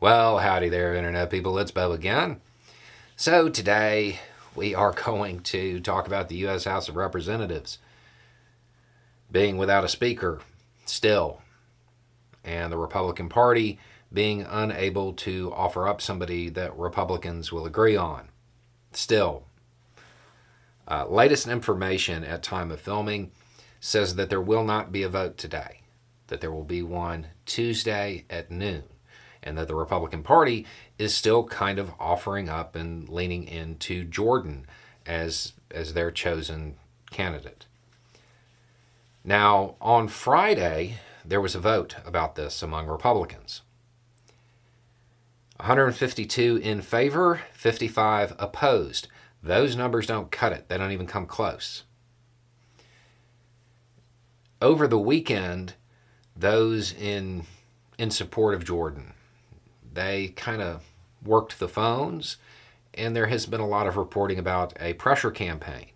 [0.00, 1.58] Well, howdy there, Internet people.
[1.58, 2.40] It's Beau again.
[3.16, 4.20] So, today
[4.56, 6.64] we are going to talk about the U.S.
[6.64, 7.76] House of Representatives
[9.30, 10.40] being without a speaker
[10.86, 11.42] still,
[12.42, 13.78] and the Republican Party
[14.10, 18.30] being unable to offer up somebody that Republicans will agree on
[18.92, 19.44] still.
[20.88, 23.32] Uh, latest information at time of filming
[23.80, 25.82] says that there will not be a vote today,
[26.28, 28.84] that there will be one Tuesday at noon
[29.42, 30.66] and that the Republican Party
[30.98, 34.66] is still kind of offering up and leaning into Jordan
[35.06, 36.76] as as their chosen
[37.10, 37.66] candidate.
[39.24, 43.62] Now, on Friday, there was a vote about this among Republicans.
[45.56, 49.08] 152 in favor, 55 opposed.
[49.42, 50.68] Those numbers don't cut it.
[50.68, 51.84] They don't even come close.
[54.62, 55.74] Over the weekend,
[56.36, 57.44] those in
[57.98, 59.12] in support of Jordan
[59.92, 60.84] they kind of
[61.24, 62.36] worked the phones,
[62.94, 65.90] and there has been a lot of reporting about a pressure campaign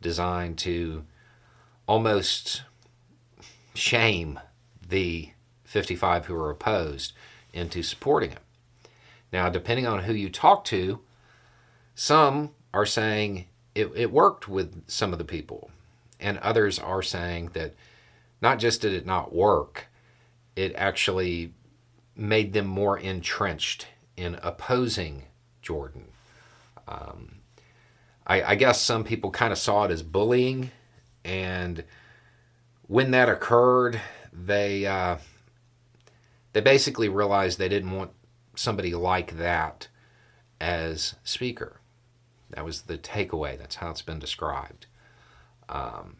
[0.00, 1.04] designed to
[1.86, 2.62] almost
[3.74, 4.38] shame
[4.86, 5.30] the
[5.64, 7.12] 55 who are opposed
[7.52, 8.40] into supporting him.
[9.32, 11.00] Now, depending on who you talk to,
[11.94, 15.70] some are saying it, it worked with some of the people,
[16.18, 17.74] and others are saying that
[18.42, 19.86] not just did it not work,
[20.56, 21.52] it actually
[22.20, 25.24] made them more entrenched in opposing
[25.62, 26.08] Jordan.
[26.86, 27.36] Um,
[28.26, 30.70] I, I guess some people kind of saw it as bullying,
[31.24, 31.82] and
[32.86, 34.00] when that occurred,
[34.32, 35.16] they uh,
[36.52, 38.10] they basically realized they didn't want
[38.54, 39.88] somebody like that
[40.60, 41.80] as speaker.
[42.50, 43.56] That was the takeaway.
[43.56, 44.86] That's how it's been described.
[45.68, 46.16] Um,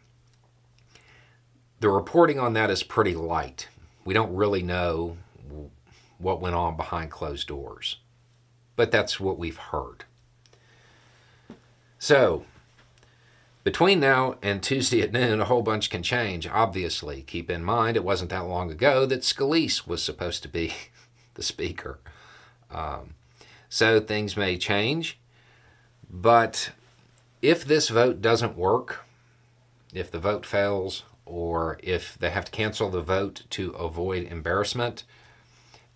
[1.79, 3.67] the reporting on that is pretty light.
[4.03, 5.17] We don't really know
[6.21, 7.97] what went on behind closed doors.
[8.75, 10.05] But that's what we've heard.
[11.99, 12.45] So,
[13.63, 17.21] between now and Tuesday at noon, a whole bunch can change, obviously.
[17.21, 20.73] Keep in mind, it wasn't that long ago that Scalise was supposed to be
[21.35, 21.99] the speaker.
[22.71, 23.15] Um,
[23.69, 25.19] so things may change.
[26.09, 26.71] But
[27.41, 29.05] if this vote doesn't work,
[29.93, 35.03] if the vote fails, or if they have to cancel the vote to avoid embarrassment,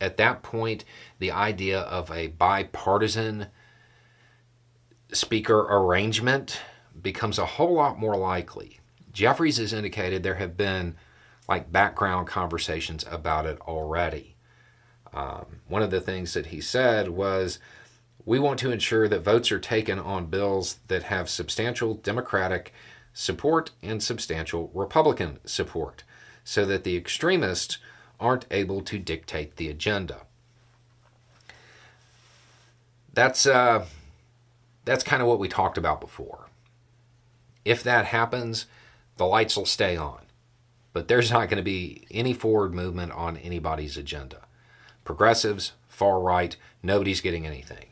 [0.01, 0.85] at that point,
[1.19, 3.47] the idea of a bipartisan
[5.11, 6.59] speaker arrangement
[7.01, 8.79] becomes a whole lot more likely.
[9.11, 10.95] Jeffries has indicated there have been
[11.47, 14.35] like background conversations about it already.
[15.13, 17.59] Um, one of the things that he said was,
[18.25, 22.73] we want to ensure that votes are taken on bills that have substantial Democratic
[23.13, 26.03] support and substantial Republican support,
[26.43, 27.77] so that the extremists
[28.19, 30.21] aren't able to dictate the agenda.
[33.13, 33.85] That's uh,
[34.83, 36.47] that's kind of what we talked about before.
[37.63, 38.67] If that happens,
[39.17, 40.21] the lights will stay on,
[40.93, 44.41] but there's not going to be any forward movement on anybody's agenda.
[45.03, 47.87] Progressives, far right, nobody's getting anything.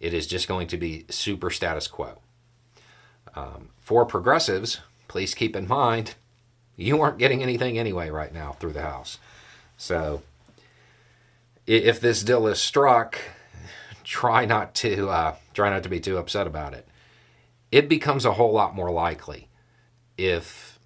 [0.00, 2.20] It is just going to be super status quo.
[3.34, 6.14] Um, for progressives, please keep in mind
[6.76, 9.18] you aren't getting anything anyway right now through the House.
[9.78, 10.22] So
[11.66, 13.18] if this deal is struck,
[14.04, 16.86] try not to uh, try not to be too upset about it.
[17.70, 19.48] It becomes a whole lot more likely
[20.18, 20.78] if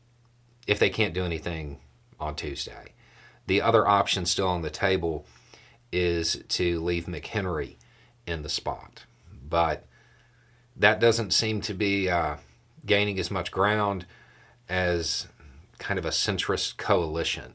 [0.67, 1.81] if they can't do anything
[2.21, 2.93] on Tuesday.
[3.47, 5.27] The other option still on the table
[5.91, 7.77] is to leave McHenry
[8.27, 9.05] in the spot,
[9.49, 9.87] but
[10.77, 12.37] that doesn't seem to be uh,
[12.85, 14.07] gaining as much ground
[14.69, 15.29] as
[15.79, 17.55] kind of a centrist coalition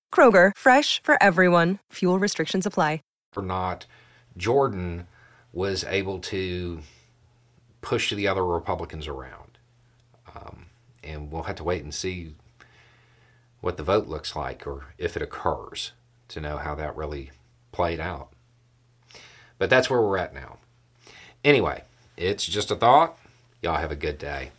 [0.13, 1.79] Kroger, fresh for everyone.
[1.93, 2.99] Fuel restrictions apply.
[3.35, 3.85] Or not,
[4.35, 5.07] Jordan
[5.53, 6.81] was able to
[7.81, 9.57] push the other Republicans around.
[10.35, 10.65] Um,
[11.03, 12.35] and we'll have to wait and see
[13.61, 15.93] what the vote looks like or if it occurs
[16.29, 17.31] to know how that really
[17.71, 18.29] played out.
[19.57, 20.57] But that's where we're at now.
[21.43, 21.83] Anyway,
[22.17, 23.17] it's just a thought.
[23.61, 24.51] Y'all have a good day.